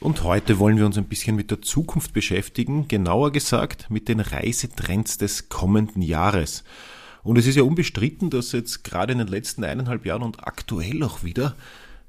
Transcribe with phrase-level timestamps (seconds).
[0.00, 4.20] Und heute wollen wir uns ein bisschen mit der Zukunft beschäftigen, genauer gesagt mit den
[4.20, 6.62] Reisetrends des kommenden Jahres.
[7.24, 11.02] Und es ist ja unbestritten, dass jetzt gerade in den letzten eineinhalb Jahren und aktuell
[11.02, 11.56] auch wieder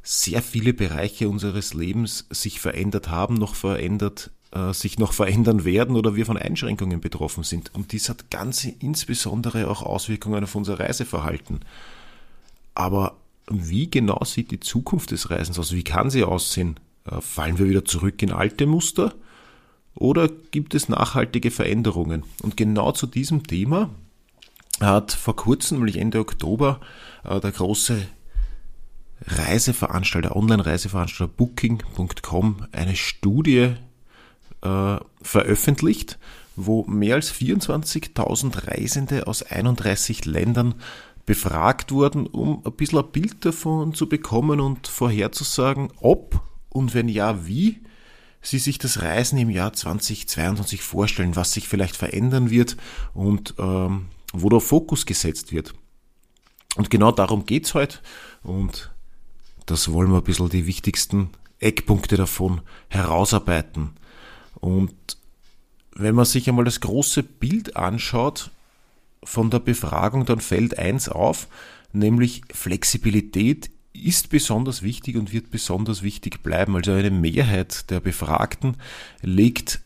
[0.03, 5.95] sehr viele Bereiche unseres Lebens sich verändert haben, noch verändert, äh, sich noch verändern werden
[5.95, 7.73] oder wir von Einschränkungen betroffen sind.
[7.73, 11.62] Und dies hat ganz insbesondere auch Auswirkungen auf unser Reiseverhalten.
[12.76, 13.17] Aber
[13.49, 15.73] wie genau sieht die Zukunft des Reisens aus?
[15.73, 16.79] Wie kann sie aussehen?
[17.09, 19.13] Äh, fallen wir wieder zurück in alte Muster
[19.95, 22.23] oder gibt es nachhaltige Veränderungen?
[22.41, 23.90] Und genau zu diesem Thema
[24.80, 26.79] hat vor kurzem, nämlich Ende Oktober,
[27.24, 28.07] äh, der große
[29.26, 33.73] Reiseveranstalter, Online-Reiseveranstalter Booking.com eine Studie
[34.62, 36.18] äh, veröffentlicht,
[36.55, 40.76] wo mehr als 24.000 Reisende aus 31 Ländern
[41.26, 47.09] befragt wurden, um ein bisschen ein Bild davon zu bekommen und vorherzusagen, ob und wenn
[47.09, 47.81] ja, wie
[48.41, 52.77] Sie sich das Reisen im Jahr 2022 vorstellen, was sich vielleicht verändern wird
[53.13, 55.73] und ähm, wo der Fokus gesetzt wird.
[56.77, 57.99] Und genau darum geht's heute
[58.43, 58.91] und
[59.65, 63.91] das wollen wir ein bisschen die wichtigsten Eckpunkte davon herausarbeiten.
[64.56, 64.94] Und
[65.94, 68.51] wenn man sich einmal das große Bild anschaut
[69.23, 71.47] von der Befragung, dann fällt eins auf,
[71.91, 73.69] nämlich Flexibilität
[74.05, 76.75] ist besonders wichtig und wird besonders wichtig bleiben.
[76.75, 78.78] Also eine Mehrheit der Befragten
[79.22, 79.81] legt,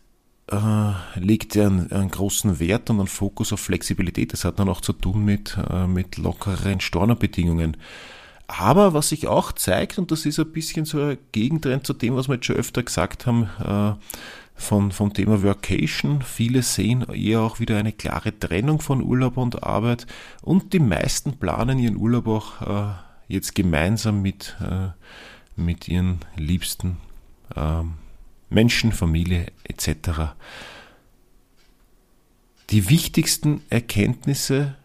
[0.52, 4.34] äh, legt einen, einen, großen Wert und einen Fokus auf Flexibilität.
[4.34, 7.78] Das hat dann auch zu tun mit, äh, mit lockeren Stornerbedingungen.
[8.48, 12.16] Aber was sich auch zeigt, und das ist ein bisschen so ein Gegentrend zu dem,
[12.16, 13.94] was wir jetzt schon öfter gesagt haben, äh,
[14.56, 16.22] von, vom Thema Workation.
[16.22, 20.06] Viele sehen eher auch wieder eine klare Trennung von Urlaub und Arbeit
[20.42, 22.94] und die meisten planen ihren Urlaub auch äh,
[23.28, 24.90] jetzt gemeinsam mit, äh,
[25.56, 26.98] mit ihren liebsten
[27.56, 27.84] äh,
[28.50, 30.34] Menschen, Familie etc.
[32.70, 34.76] Die wichtigsten Erkenntnisse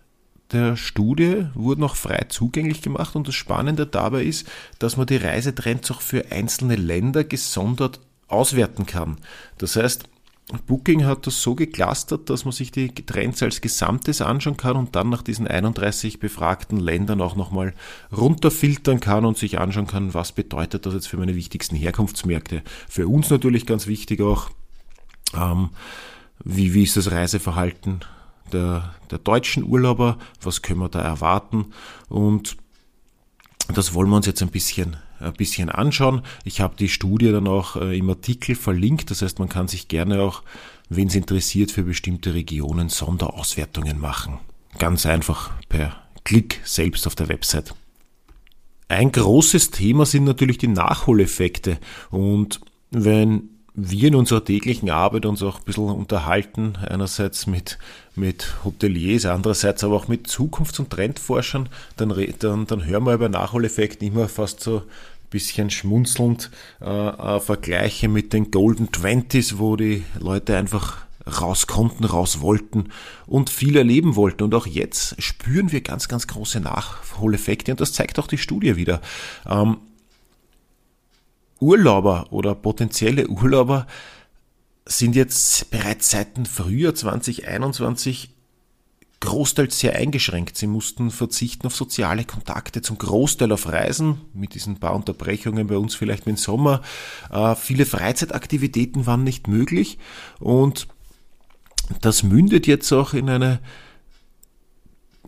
[0.53, 5.17] der Studie wurden auch frei zugänglich gemacht und das Spannende dabei ist, dass man die
[5.17, 9.19] Reisetrends auch für einzelne Länder gesondert auswerten kann.
[9.59, 10.09] Das heißt,
[10.67, 14.97] Booking hat das so geclustert, dass man sich die Trends als Gesamtes anschauen kann und
[14.97, 17.75] dann nach diesen 31 befragten Ländern auch nochmal
[18.17, 22.63] runterfiltern kann und sich anschauen kann, was bedeutet das jetzt für meine wichtigsten Herkunftsmärkte.
[22.89, 24.49] Für uns natürlich ganz wichtig auch,
[25.35, 25.69] ähm,
[26.43, 28.01] wie, wie ist das Reiseverhalten
[28.51, 31.67] der, der deutschen Urlauber, was können wir da erwarten
[32.09, 32.57] und
[33.75, 36.23] das wollen wir uns jetzt ein bisschen ein bisschen anschauen.
[36.45, 39.89] Ich habe die Studie dann auch äh, im Artikel verlinkt, das heißt, man kann sich
[39.89, 40.43] gerne auch,
[40.89, 44.39] wenn es interessiert, für bestimmte Regionen Sonderauswertungen machen.
[44.79, 47.75] Ganz einfach per Klick selbst auf der Website.
[48.89, 51.79] Ein großes Thema sind natürlich die Nachholeffekte
[52.11, 53.51] und wenn
[53.81, 57.79] wir in unserer täglichen Arbeit uns auch ein bisschen unterhalten, einerseits mit,
[58.17, 63.29] mit Hoteliers, andererseits aber auch mit Zukunfts- und Trendforschern, dann, dann, dann hören wir über
[63.29, 64.83] Nachholeffekte immer fast so ein
[65.31, 66.51] bisschen schmunzelnd
[66.81, 70.99] äh, äh, Vergleiche mit den Golden Twenties, wo die Leute einfach
[71.41, 72.89] raus konnten, raus wollten
[73.27, 74.43] und viel erleben wollten.
[74.43, 78.77] Und auch jetzt spüren wir ganz, ganz große Nachholeffekte und das zeigt auch die Studie
[78.77, 79.01] wieder.
[79.49, 79.77] Ähm,
[81.61, 83.87] Urlauber oder potenzielle Urlauber
[84.87, 88.31] sind jetzt bereits seit dem Frühjahr 2021
[89.21, 90.57] großteils sehr eingeschränkt.
[90.57, 95.77] Sie mussten verzichten auf soziale Kontakte, zum Großteil auf Reisen, mit diesen paar Unterbrechungen bei
[95.77, 96.83] uns vielleicht im Sommer.
[97.31, 99.99] Äh, viele Freizeitaktivitäten waren nicht möglich
[100.39, 100.87] und
[102.01, 103.61] das mündet jetzt auch in eine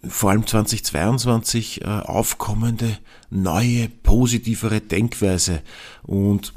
[0.09, 2.99] vor allem 2022 äh, aufkommende
[3.31, 5.63] neue, positivere Denkweise.
[6.03, 6.55] Und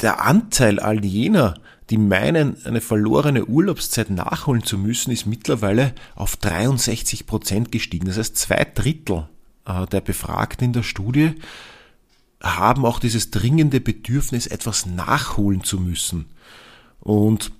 [0.00, 1.54] der Anteil all jener,
[1.90, 8.06] die meinen, eine verlorene Urlaubszeit nachholen zu müssen, ist mittlerweile auf 63 Prozent gestiegen.
[8.06, 9.28] Das heißt, zwei Drittel
[9.64, 11.34] äh, der Befragten in der Studie
[12.42, 16.26] haben auch dieses dringende Bedürfnis, etwas nachholen zu müssen.
[17.00, 17.52] Und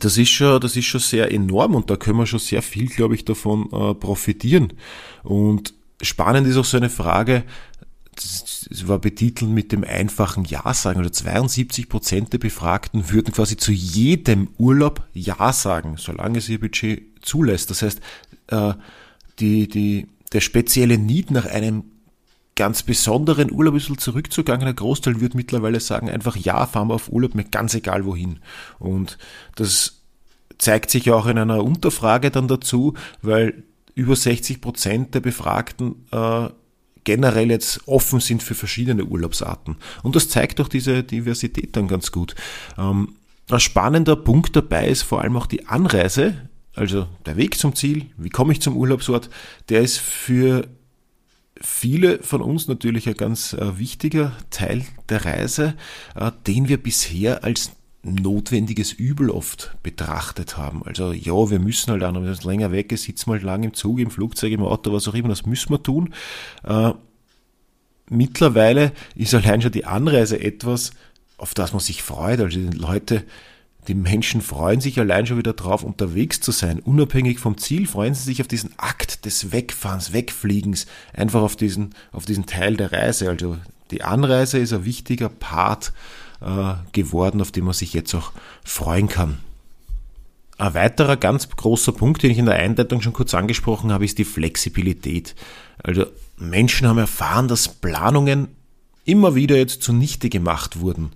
[0.00, 2.88] das ist schon, das ist schon sehr enorm und da können wir schon sehr viel,
[2.88, 4.72] glaube ich, davon äh, profitieren.
[5.22, 7.44] Und spannend ist auch so eine Frage,
[8.16, 11.00] es war betitelt mit dem einfachen Ja sagen.
[11.00, 16.60] Oder 72 Prozent der Befragten würden quasi zu jedem Urlaub Ja sagen, solange es ihr
[16.60, 17.70] Budget zulässt.
[17.70, 18.00] Das heißt,
[18.48, 18.74] äh,
[19.40, 21.84] die, die, der spezielle Need nach einem
[22.56, 24.64] ganz besonderen Urlaub ein bisschen zurückzugangen.
[24.64, 28.38] Der Großteil würde mittlerweile sagen, einfach ja, fahren wir auf Urlaub, mir ganz egal wohin.
[28.78, 29.18] Und
[29.56, 30.02] das
[30.58, 33.64] zeigt sich auch in einer Unterfrage dann dazu, weil
[33.94, 36.48] über 60 Prozent der Befragten äh,
[37.04, 39.76] generell jetzt offen sind für verschiedene Urlaubsarten.
[40.02, 42.34] Und das zeigt auch diese Diversität dann ganz gut.
[42.78, 43.16] Ähm,
[43.50, 48.06] ein spannender Punkt dabei ist vor allem auch die Anreise, also der Weg zum Ziel,
[48.16, 49.28] wie komme ich zum Urlaubsort,
[49.68, 50.66] der ist für
[51.60, 55.74] viele von uns natürlich ein ganz äh, wichtiger Teil der Reise,
[56.14, 57.72] äh, den wir bisher als
[58.04, 60.82] notwendiges Übel oft betrachtet haben.
[60.84, 63.72] Also ja, wir müssen halt auch, es länger weg ist, sitzen wir halt lang im
[63.72, 66.12] Zug, im Flugzeug, im Auto, was auch immer, das müssen wir tun.
[66.64, 66.92] Äh,
[68.10, 70.92] mittlerweile ist allein schon die Anreise etwas,
[71.38, 72.40] auf das man sich freut.
[72.40, 73.24] Also die Leute,
[73.88, 76.80] die Menschen freuen sich allein schon wieder drauf, unterwegs zu sein.
[76.80, 81.94] Unabhängig vom Ziel freuen sie sich auf diesen Akt des Wegfahrens, Wegfliegens, einfach auf diesen,
[82.12, 83.28] auf diesen Teil der Reise.
[83.28, 83.58] Also
[83.90, 85.92] die Anreise ist ein wichtiger Part
[86.40, 88.32] äh, geworden, auf den man sich jetzt auch
[88.64, 89.38] freuen kann.
[90.56, 94.18] Ein weiterer ganz großer Punkt, den ich in der Einleitung schon kurz angesprochen habe, ist
[94.18, 95.34] die Flexibilität.
[95.82, 96.06] Also
[96.38, 98.48] Menschen haben erfahren, dass Planungen
[99.04, 101.10] immer wieder jetzt zunichte gemacht wurden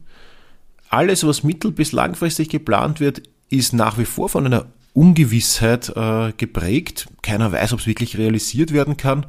[0.90, 6.32] alles, was mittel- bis langfristig geplant wird, ist nach wie vor von einer Ungewissheit äh,
[6.36, 7.08] geprägt.
[7.22, 9.26] Keiner weiß, ob es wirklich realisiert werden kann.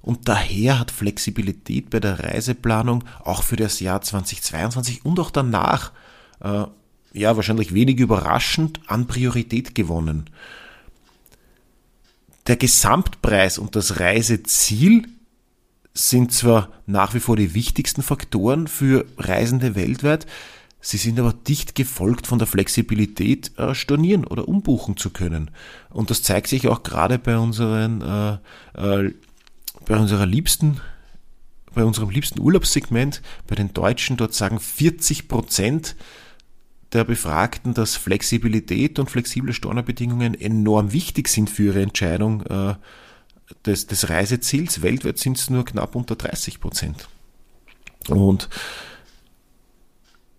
[0.00, 5.92] Und daher hat Flexibilität bei der Reiseplanung auch für das Jahr 2022 und auch danach,
[6.40, 6.64] äh,
[7.12, 10.28] ja, wahrscheinlich wenig überraschend an Priorität gewonnen.
[12.48, 15.06] Der Gesamtpreis und das Reiseziel
[15.94, 20.26] sind zwar nach wie vor die wichtigsten Faktoren für Reisende weltweit,
[20.84, 25.52] Sie sind aber dicht gefolgt von der Flexibilität, äh, stornieren oder umbuchen zu können.
[25.90, 29.14] Und das zeigt sich auch gerade bei unseren, äh, äh,
[29.86, 30.80] bei unserer liebsten,
[31.72, 34.16] bei unserem liebsten Urlaubssegment, bei den Deutschen.
[34.16, 35.94] Dort sagen 40 Prozent
[36.92, 42.74] der Befragten, dass Flexibilität und flexible Stornobedingungen enorm wichtig sind für ihre Entscheidung äh,
[43.64, 44.82] des, des Reiseziels.
[44.82, 47.08] Weltweit sind es nur knapp unter 30 Prozent.
[48.08, 48.48] Und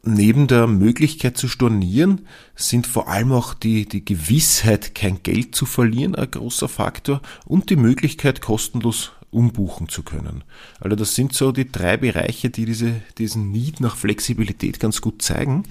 [0.03, 5.65] neben der Möglichkeit zu stornieren sind vor allem auch die, die Gewissheit, kein Geld zu
[5.65, 10.43] verlieren, ein großer Faktor und die Möglichkeit, kostenlos umbuchen zu können.
[10.79, 15.21] Also das sind so die drei Bereiche, die diese, diesen Need nach Flexibilität ganz gut
[15.21, 15.63] zeigen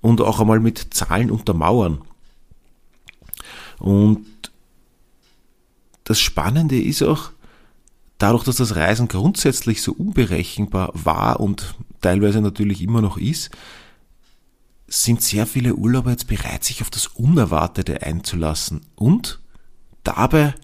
[0.00, 2.00] und auch einmal mit Zahlen untermauern.
[3.78, 4.26] Und
[6.04, 7.30] das Spannende ist auch,
[8.18, 13.50] dadurch, dass das Reisen grundsätzlich so unberechenbar war und teilweise natürlich immer noch ist,
[14.86, 19.38] sind sehr viele Urlauber jetzt bereit, sich auf das Unerwartete einzulassen und
[20.02, 20.54] dabei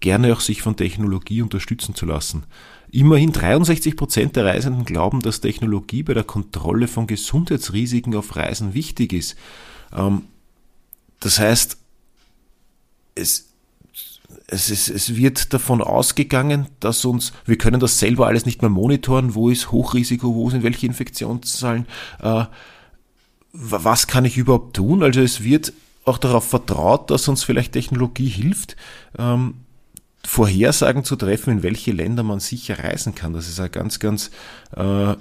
[0.00, 2.44] gerne auch sich von Technologie unterstützen zu lassen.
[2.90, 8.72] Immerhin 63 Prozent der Reisenden glauben, dass Technologie bei der Kontrolle von Gesundheitsrisiken auf Reisen
[8.74, 9.36] wichtig ist.
[9.92, 10.22] Ähm,
[11.20, 11.78] das heißt,
[13.14, 13.53] es
[14.46, 18.70] es, ist, es wird davon ausgegangen, dass uns, wir können das selber alles nicht mehr
[18.70, 21.86] monitoren, wo ist Hochrisiko, wo sind welche Infektionszahlen,
[22.20, 22.44] äh,
[23.52, 25.02] was kann ich überhaupt tun?
[25.02, 25.72] Also es wird
[26.04, 28.76] auch darauf vertraut, dass uns vielleicht Technologie hilft,
[29.16, 29.54] ähm,
[30.26, 33.32] Vorhersagen zu treffen, in welche Länder man sicher reisen kann.
[33.32, 34.30] Das ist ein ganz, ganz,
[34.74, 35.14] äh,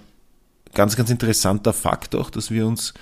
[0.74, 2.94] ganz, ganz interessanter Fakt auch, dass wir uns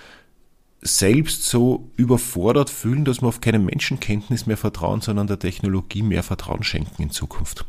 [0.82, 6.24] selbst so überfordert fühlen, dass wir auf keine Menschenkenntnis mehr vertrauen, sondern der Technologie mehr
[6.24, 7.66] Vertrauen schenken in Zukunft.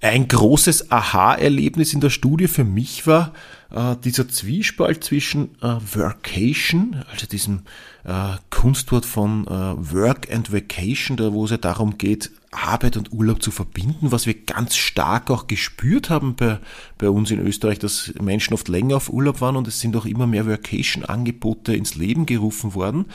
[0.00, 3.32] Ein großes Aha-Erlebnis in der Studie für mich war
[3.74, 7.62] äh, dieser Zwiespalt zwischen äh, Workation, also diesem
[8.04, 13.12] äh, Kunstwort von äh, Work and Vacation, da wo es ja darum geht, Arbeit und
[13.12, 16.60] Urlaub zu verbinden, was wir ganz stark auch gespürt haben bei,
[16.96, 20.06] bei uns in Österreich, dass Menschen oft länger auf Urlaub waren und es sind auch
[20.06, 23.06] immer mehr Vacation-Angebote ins Leben gerufen worden.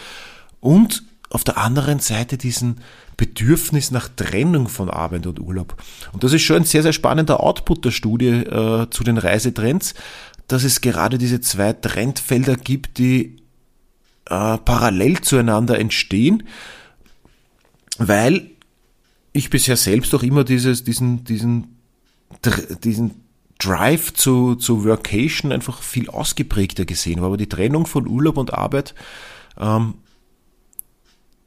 [0.60, 2.82] Und auf der anderen Seite diesen
[3.18, 5.76] Bedürfnis nach Trennung von Arbeit und Urlaub.
[6.12, 9.94] Und das ist schon ein sehr, sehr spannender Output der Studie äh, zu den Reisetrends,
[10.48, 13.38] dass es gerade diese zwei Trendfelder gibt, die
[14.26, 16.44] äh, parallel zueinander entstehen,
[17.98, 18.50] weil
[19.32, 21.78] ich bisher selbst auch immer dieses, diesen, diesen,
[22.84, 23.24] diesen
[23.60, 27.28] Drive zu, zu Workation einfach viel ausgeprägter gesehen habe.
[27.28, 28.94] Aber die Trennung von Urlaub und Arbeit
[29.60, 29.96] ähm,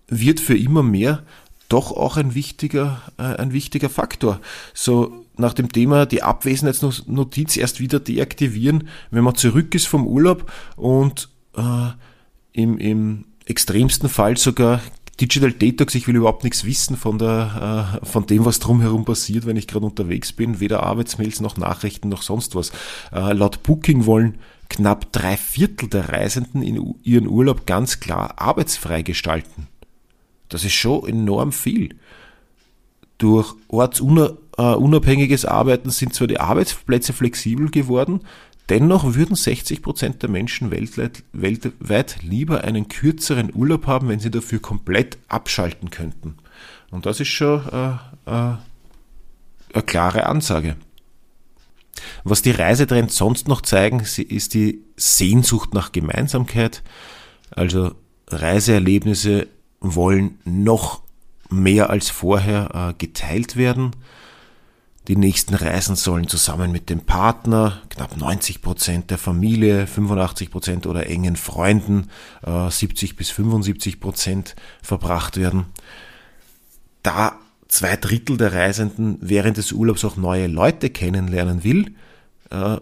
[0.08, 1.24] wird für immer mehr
[1.68, 4.40] doch auch ein wichtiger, äh, ein wichtiger Faktor.
[4.74, 10.50] So nach dem Thema die Abwesenheitsnotiz erst wieder deaktivieren, wenn man zurück ist vom Urlaub
[10.76, 11.90] und äh,
[12.52, 14.80] im, im extremsten Fall sogar
[15.20, 19.46] Digital Detox, ich will überhaupt nichts wissen von, der, äh, von dem, was drumherum passiert,
[19.46, 22.70] wenn ich gerade unterwegs bin, weder Arbeitsmails noch Nachrichten noch sonst was.
[23.12, 24.36] Äh, laut Booking wollen
[24.68, 29.68] knapp drei Viertel der Reisenden in ihren Urlaub ganz klar arbeitsfrei gestalten.
[30.48, 31.96] Das ist schon enorm viel.
[33.18, 38.20] Durch ortsunabhängiges Arbeiten sind zwar die Arbeitsplätze flexibel geworden,
[38.68, 44.30] dennoch würden 60 Prozent der Menschen weltweit, weltweit lieber einen kürzeren Urlaub haben, wenn sie
[44.30, 46.36] dafür komplett abschalten könnten.
[46.90, 47.92] Und das ist schon äh,
[48.26, 48.56] äh,
[49.72, 50.76] eine klare Ansage.
[52.24, 56.82] Was die Reisetrends sonst noch zeigen, ist die Sehnsucht nach Gemeinsamkeit.
[57.50, 57.92] Also
[58.28, 59.48] Reiseerlebnisse
[59.80, 61.02] wollen noch
[61.50, 63.92] mehr als vorher äh, geteilt werden.
[65.08, 70.86] Die nächsten Reisen sollen zusammen mit dem Partner, knapp 90 Prozent der Familie, 85 Prozent
[70.86, 72.08] oder engen Freunden,
[72.44, 75.66] 70 bis 75 Prozent verbracht werden.
[77.04, 81.94] Da zwei Drittel der Reisenden während des Urlaubs auch neue Leute kennenlernen will,
[82.50, 82.78] äh,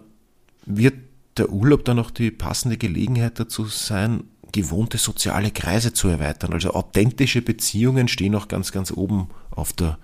[0.67, 0.95] wird
[1.37, 6.53] der Urlaub dann auch die passende Gelegenheit dazu sein, gewohnte soziale Kreise zu erweitern.
[6.53, 9.99] Also authentische Beziehungen stehen auch ganz, ganz oben auf der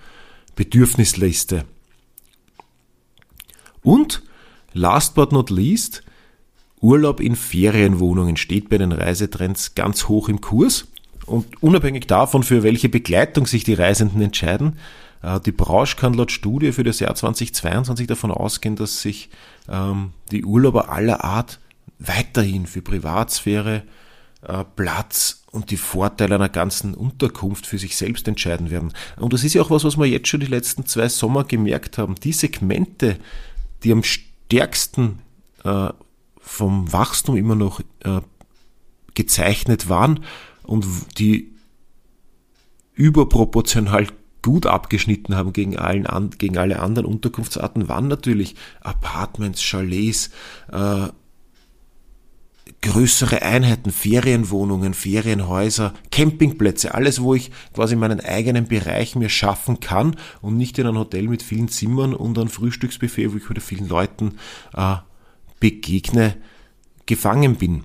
[0.56, 1.64] Bedürfnisliste.
[3.82, 4.22] Und
[4.72, 6.02] last but not least,
[6.80, 10.88] Urlaub in Ferienwohnungen steht bei den Reisetrends ganz hoch im Kurs.
[11.26, 14.78] Und unabhängig davon, für welche Begleitung sich die Reisenden entscheiden,
[15.22, 19.30] äh, die Branche kann laut Studie für das Jahr 2022 davon ausgehen, dass sich
[19.68, 21.60] ähm, die Urlauber aller Art
[22.00, 23.84] weiterhin für Privatsphäre,
[24.76, 28.92] Platz und die Vorteile einer ganzen Unterkunft für sich selbst entscheiden werden.
[29.16, 31.98] Und das ist ja auch was, was wir jetzt schon die letzten zwei Sommer gemerkt
[31.98, 32.14] haben.
[32.14, 33.18] Die Segmente,
[33.82, 35.18] die am stärksten
[35.64, 35.90] äh,
[36.38, 38.20] vom Wachstum immer noch äh,
[39.14, 40.24] gezeichnet waren
[40.62, 40.86] und
[41.18, 41.52] die
[42.94, 44.06] überproportional
[44.42, 50.30] gut abgeschnitten haben gegen, allen gegen alle anderen Unterkunftsarten, waren natürlich Apartments, Chalets,
[50.72, 51.08] äh,
[52.82, 60.16] größere Einheiten, Ferienwohnungen, Ferienhäuser, Campingplätze, alles, wo ich quasi meinen eigenen Bereich mir schaffen kann
[60.40, 63.88] und nicht in ein Hotel mit vielen Zimmern und ein Frühstücksbuffet, wo ich wieder vielen
[63.88, 64.36] Leuten
[64.74, 64.96] äh,
[65.58, 66.36] begegne,
[67.04, 67.84] gefangen bin.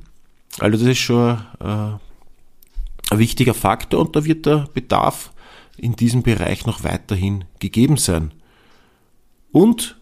[0.59, 1.97] Also das ist schon äh,
[3.11, 5.33] ein wichtiger Faktor und da wird der Bedarf
[5.77, 8.31] in diesem Bereich noch weiterhin gegeben sein.
[9.51, 9.97] Und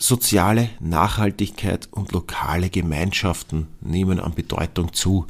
[0.00, 5.26] Soziale Nachhaltigkeit und lokale Gemeinschaften nehmen an Bedeutung zu.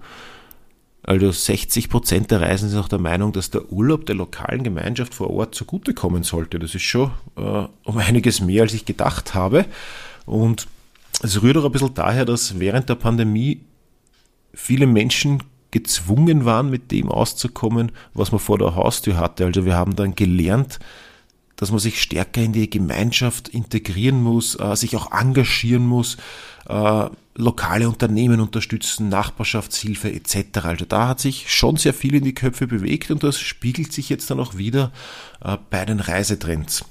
[1.02, 5.14] Also 60 Prozent der Reisenden sind auch der Meinung, dass der Urlaub der lokalen Gemeinschaft
[5.14, 6.58] vor Ort zugutekommen sollte.
[6.58, 9.64] Das ist schon äh, um einiges mehr, als ich gedacht habe.
[10.26, 10.68] Und
[11.22, 13.62] es rührt auch ein bisschen daher, dass während der Pandemie
[14.52, 19.44] viele Menschen gezwungen waren, mit dem auszukommen, was man vor der Haustür hatte.
[19.44, 20.78] Also wir haben dann gelernt,
[21.58, 26.16] dass man sich stärker in die Gemeinschaft integrieren muss, äh, sich auch engagieren muss,
[26.68, 30.58] äh, lokale Unternehmen unterstützen, Nachbarschaftshilfe etc.
[30.62, 34.08] Also da hat sich schon sehr viel in die Köpfe bewegt und das spiegelt sich
[34.08, 34.92] jetzt dann auch wieder
[35.44, 36.84] äh, bei den Reisetrends.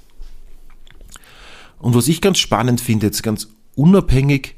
[1.79, 4.55] Und was ich ganz spannend finde, jetzt ganz unabhängig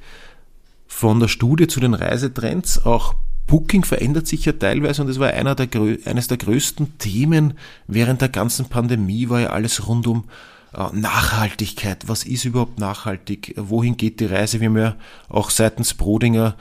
[0.88, 3.14] von der Studie zu den Reisetrends, auch
[3.50, 5.68] Booking verändert sich ja teilweise und das war einer der,
[6.06, 7.56] eines der größten Themen
[7.88, 10.26] während der ganzen Pandemie, war ja alles rund um
[10.74, 12.08] äh, Nachhaltigkeit.
[12.08, 13.56] Was ist überhaupt nachhaltig?
[13.58, 14.60] Wohin geht die Reise?
[14.60, 14.96] Wir haben ja
[15.30, 16.56] auch seitens Brodinger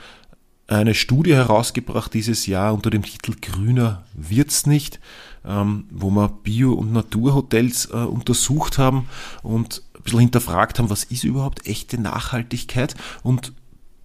[0.67, 4.99] eine Studie herausgebracht dieses Jahr unter dem Titel Grüner wird's nicht,
[5.45, 9.09] ähm, wo wir Bio- und Naturhotels äh, untersucht haben
[9.43, 13.53] und ein bisschen hinterfragt haben, was ist überhaupt echte Nachhaltigkeit und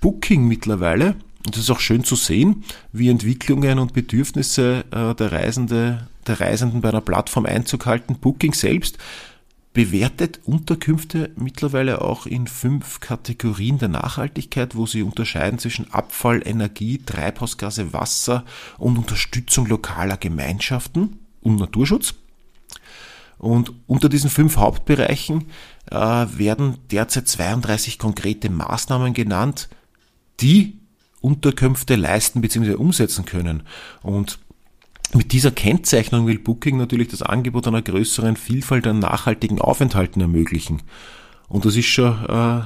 [0.00, 5.32] Booking mittlerweile und es ist auch schön zu sehen, wie Entwicklungen und Bedürfnisse äh, der,
[5.32, 8.16] Reisende, der Reisenden bei einer Plattform Einzug halten.
[8.18, 8.98] Booking selbst
[9.74, 16.98] bewertet Unterkünfte mittlerweile auch in fünf Kategorien der Nachhaltigkeit, wo sie unterscheiden zwischen Abfall, Energie,
[16.98, 18.44] Treibhausgase, Wasser
[18.78, 22.14] und Unterstützung lokaler Gemeinschaften und Naturschutz.
[23.36, 25.46] Und unter diesen fünf Hauptbereichen
[25.90, 29.68] äh, werden derzeit 32 konkrete Maßnahmen genannt,
[30.40, 30.78] die
[31.25, 32.75] Unterkünfte leisten bzw.
[32.75, 33.62] umsetzen können.
[34.02, 34.38] Und
[35.14, 40.83] mit dieser Kennzeichnung will Booking natürlich das Angebot einer größeren Vielfalt an nachhaltigen Aufenthalten ermöglichen.
[41.49, 42.64] Und das ist schon ein äh,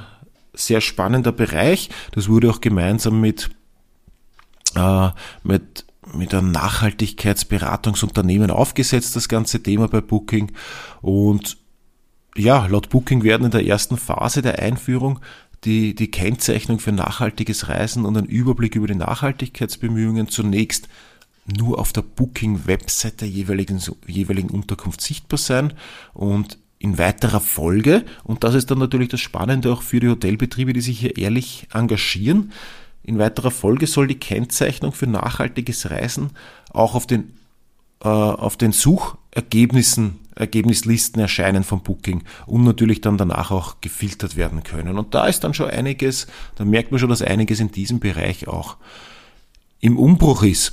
[0.55, 1.89] sehr spannender Bereich.
[2.13, 3.51] Das wurde auch gemeinsam mit,
[4.75, 5.11] äh,
[5.45, 5.85] mit
[6.15, 10.53] mit einem Nachhaltigkeitsberatungsunternehmen aufgesetzt, das ganze Thema bei Booking.
[11.03, 11.59] Und
[12.35, 15.21] ja, laut Booking werden in der ersten Phase der Einführung
[15.65, 20.89] die, die Kennzeichnung für nachhaltiges Reisen und ein Überblick über die Nachhaltigkeitsbemühungen zunächst
[21.47, 25.73] nur auf der Booking-Website der jeweiligen, jeweiligen Unterkunft sichtbar sein
[26.15, 30.73] und in weiterer Folge, und das ist dann natürlich das Spannende auch für die Hotelbetriebe,
[30.73, 32.53] die sich hier ehrlich engagieren,
[33.03, 36.31] in weiterer Folge soll die Kennzeichnung für nachhaltiges Reisen
[36.71, 37.33] auch auf den,
[38.01, 44.63] äh, auf den Suchergebnissen, Ergebnislisten erscheinen vom Booking und natürlich dann danach auch gefiltert werden
[44.63, 44.99] können.
[44.99, 46.27] Und da ist dann schon einiges,
[46.57, 48.77] da merkt man schon, dass einiges in diesem Bereich auch
[49.81, 50.73] im Umbruch ist.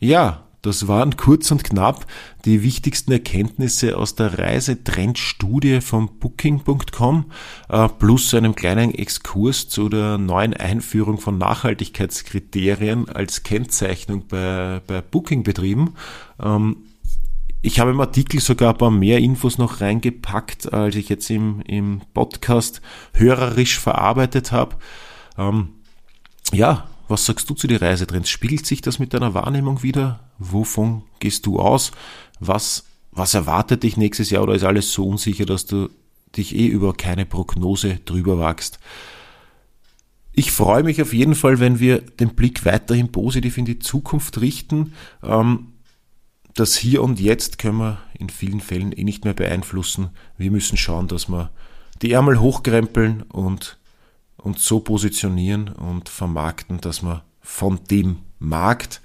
[0.00, 2.06] Ja, das waren kurz und knapp
[2.44, 7.30] die wichtigsten Erkenntnisse aus der Reisetrendstudie von Booking.com
[7.68, 15.00] äh, plus einem kleinen Exkurs zu der neuen Einführung von Nachhaltigkeitskriterien als Kennzeichnung bei, bei
[15.00, 15.94] Booking-Betrieben.
[16.42, 16.76] Ähm,
[17.62, 21.60] ich habe im Artikel sogar ein paar mehr Infos noch reingepackt, als ich jetzt im,
[21.62, 22.80] im Podcast
[23.12, 24.76] hörerisch verarbeitet habe.
[25.36, 25.70] Ähm,
[26.52, 28.28] ja, was sagst du zu den Reisetrends?
[28.28, 30.20] Spiegelt sich das mit deiner Wahrnehmung wieder?
[30.38, 31.90] Wovon gehst du aus?
[32.38, 35.88] Was, was erwartet dich nächstes Jahr oder ist alles so unsicher, dass du
[36.36, 38.78] dich eh über keine Prognose drüber wagst?
[40.32, 44.40] Ich freue mich auf jeden Fall, wenn wir den Blick weiterhin positiv in die Zukunft
[44.40, 44.92] richten.
[45.24, 45.72] Ähm,
[46.54, 50.10] das Hier und Jetzt können wir in vielen Fällen eh nicht mehr beeinflussen.
[50.36, 51.50] Wir müssen schauen, dass wir
[52.02, 53.78] die Ärmel hochkrempeln und
[54.36, 59.00] uns so positionieren und vermarkten, dass wir von dem Markt,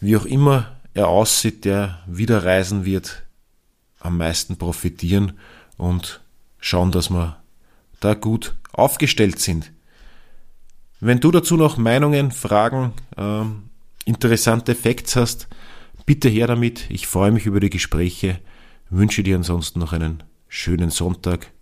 [0.00, 3.24] wie auch immer er aussieht, der wieder reisen wird,
[4.00, 5.38] am meisten profitieren
[5.76, 6.20] und
[6.60, 7.36] schauen, dass wir
[8.00, 9.72] da gut aufgestellt sind.
[11.00, 13.70] Wenn du dazu noch Meinungen, Fragen, ähm,
[14.04, 15.48] interessante Facts hast,
[16.08, 16.86] bitte her damit.
[16.88, 18.40] Ich freue mich über die Gespräche,
[18.88, 21.52] wünsche dir ansonsten noch einen schönen Sonntag,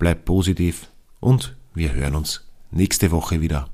[0.00, 0.88] bleib positiv
[1.20, 3.68] und wir hören uns nächste Woche wieder.